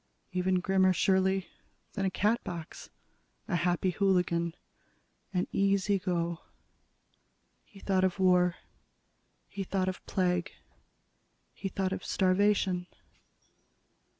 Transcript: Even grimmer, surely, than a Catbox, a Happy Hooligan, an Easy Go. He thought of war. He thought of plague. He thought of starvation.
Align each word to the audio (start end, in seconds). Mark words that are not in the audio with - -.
Even 0.31 0.61
grimmer, 0.61 0.93
surely, 0.93 1.47
than 1.93 2.05
a 2.07 2.09
Catbox, 2.09 2.89
a 3.47 3.55
Happy 3.55 3.91
Hooligan, 3.91 4.55
an 5.31 5.45
Easy 5.51 5.99
Go. 5.99 6.39
He 7.63 7.79
thought 7.79 8.03
of 8.03 8.17
war. 8.17 8.55
He 9.47 9.63
thought 9.63 9.87
of 9.87 10.03
plague. 10.07 10.51
He 11.53 11.69
thought 11.69 11.93
of 11.93 12.03
starvation. 12.03 12.87